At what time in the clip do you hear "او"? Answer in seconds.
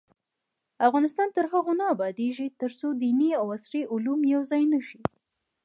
3.39-3.45